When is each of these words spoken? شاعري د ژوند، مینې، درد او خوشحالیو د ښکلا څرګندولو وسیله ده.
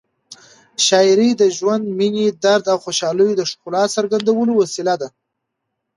شاعري 0.87 1.29
د 1.41 1.43
ژوند، 1.57 1.83
مینې، 1.97 2.27
درد 2.43 2.65
او 2.73 2.77
خوشحالیو 2.85 3.37
د 3.37 3.41
ښکلا 3.51 3.83
څرګندولو 3.95 4.51
وسیله 4.61 4.93
ده. 5.01 5.07